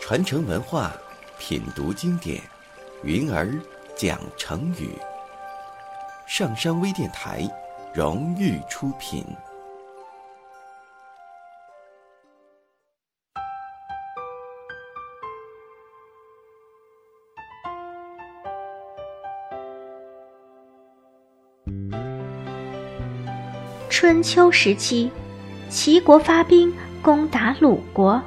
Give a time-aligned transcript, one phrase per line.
[0.00, 0.92] 传承文化，
[1.38, 2.40] 品读经典，
[3.02, 3.60] 云儿
[3.96, 4.96] 讲成语。
[6.28, 7.42] 上山微电台
[7.92, 9.26] 荣誉出品。
[23.98, 25.10] 春秋时期，
[25.70, 28.20] 齐国发兵攻打鲁国，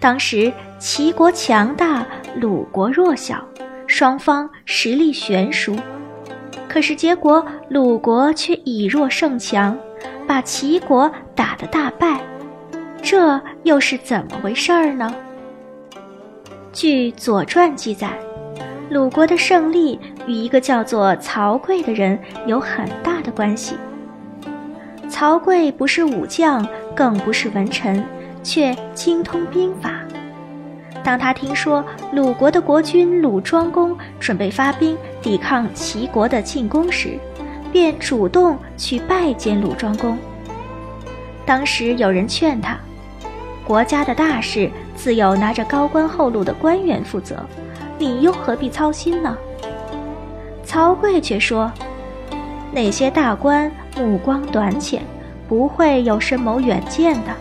[0.00, 0.52] 当时。
[0.80, 3.46] 齐国强大，鲁国弱小，
[3.86, 5.76] 双方实力悬殊。
[6.68, 9.78] 可是结果，鲁国却以弱胜强，
[10.26, 12.20] 把齐国打得大败。
[13.00, 15.14] 这又是怎么回事儿呢？
[16.72, 18.18] 据《左传》记载，
[18.90, 23.76] 鲁国的胜利与一个叫做曹刿的人有很大的关系。
[25.10, 28.02] 曹刿不是武将，更不是文臣，
[28.42, 29.90] 却精通兵法。
[31.02, 37.18] 当他听说鲁国的国君鲁庄公准备发兵抵抗齐国的进攻时，
[37.72, 40.16] 便主动去拜见鲁庄公。
[41.44, 42.78] 当时有人劝他，
[43.66, 47.44] 国家的大事自有拿着高官厚禄的官员负责，
[47.98, 49.36] 你又何必操心呢？
[50.64, 51.70] 曹刿却说
[52.70, 55.02] ：“那些大官目光短浅，
[55.48, 57.34] 不会有深谋远见的。”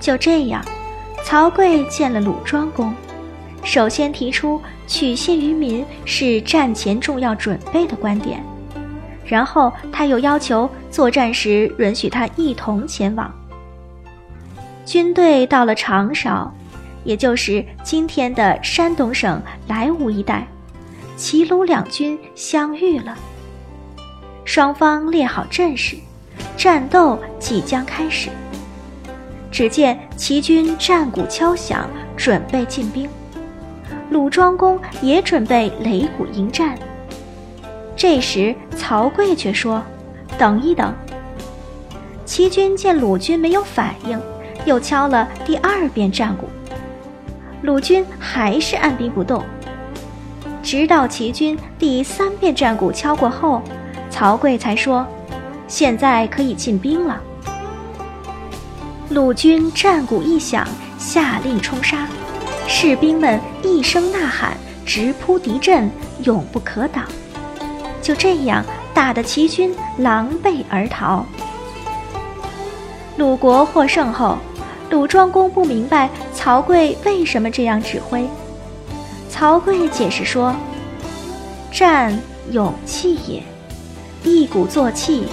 [0.00, 0.64] 就这样。
[1.24, 2.94] 曹刿见了鲁庄公，
[3.62, 8.42] 首先提出取信于民是战前重要准备的观点，
[9.26, 13.30] 然后他又要求作战时允许他一同前往。
[14.86, 16.50] 军队到了长勺，
[17.04, 20.48] 也就是今天的山东省莱芜一带，
[21.14, 23.14] 齐鲁两军相遇了，
[24.58, 25.94] 双方列好阵势，
[26.56, 28.28] 战斗即将开始。
[29.52, 33.06] 只见齐军战鼓敲响，准备进兵；
[34.10, 36.76] 鲁庄公也准备擂鼓迎战。
[37.94, 39.80] 这时，曹刿却说
[40.36, 40.92] ：“等一等。”
[42.26, 44.20] 齐军见鲁军没有反应，
[44.64, 46.48] 又敲了第二遍战鼓，
[47.62, 49.40] 鲁军还是按兵不动。
[50.64, 53.62] 直到齐军第三遍战鼓敲过后，
[54.18, 55.06] 曹刿才说
[55.68, 57.22] ：“现在可以进兵了。”
[59.10, 60.66] 鲁军战鼓一响，
[60.98, 62.08] 下令冲杀，
[62.66, 65.88] 士兵们一声呐喊，直扑敌阵，
[66.24, 67.04] 永不可挡。
[68.02, 71.24] 就这样，打得齐军狼狈而逃。
[73.18, 74.36] 鲁国获胜后，
[74.90, 78.28] 鲁庄公不明白曹刿为什么这样指挥。
[79.30, 80.52] 曹刿解释说
[81.70, 82.18] ：“战，
[82.50, 83.40] 勇气也；
[84.24, 85.24] 一鼓作气，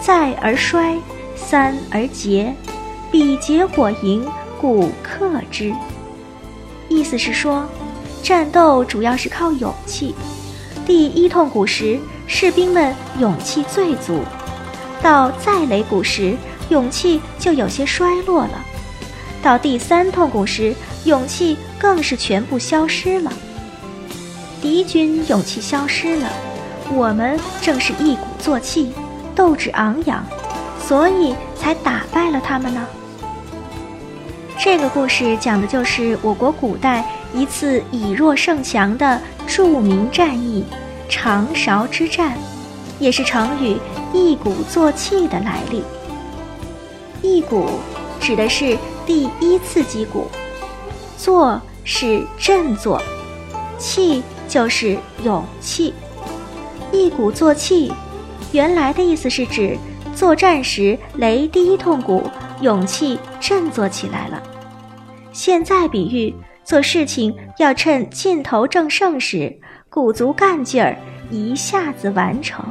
[0.00, 0.96] 再而衰，
[1.36, 2.54] 三而竭。”
[3.12, 4.26] 彼结果赢，
[4.60, 5.72] 故克之。
[6.88, 7.64] 意思是说，
[8.24, 10.16] 战斗主要是靠勇气。
[10.84, 14.16] 第一痛鼓时，士兵们勇气最足；
[15.00, 16.36] 到再擂鼓时，
[16.70, 18.58] 勇气就有些衰落了；
[19.40, 20.74] 到第三痛鼓时，
[21.04, 23.32] 勇气更是全部消失了。
[24.60, 26.28] 敌军勇气消失了，
[26.90, 28.92] 我们正是一鼓作气，
[29.34, 30.24] 斗志昂扬，
[30.78, 32.86] 所以才打败了他们呢。
[34.58, 40.64] 这个故事讲的就是我国古代一次以弱胜强的著名战役——
[41.08, 42.36] 长勺之战，
[42.98, 43.78] 也是成语
[44.12, 45.82] “一鼓作气”的来历。
[47.22, 47.68] 一鼓
[48.20, 50.28] 指的是第一次击鼓，
[51.18, 53.02] 作是振作，
[53.78, 55.92] 气就是勇气。
[56.94, 57.92] 一鼓作气，
[58.52, 59.76] 原来的意思是指
[60.14, 62.22] 作战时擂第一痛鼓。
[62.60, 64.42] 勇气振作起来了。
[65.32, 66.32] 现在比喻
[66.62, 69.54] 做事情要趁劲头正盛时，
[69.90, 70.96] 鼓足干劲儿，
[71.30, 72.64] 一下子完成。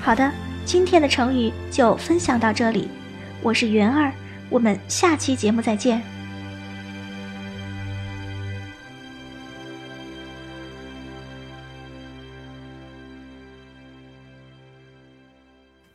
[0.00, 0.30] 好的，
[0.66, 2.88] 今天的成语就分享到这里，
[3.40, 4.12] 我是云儿，
[4.50, 6.17] 我们下期节目再见。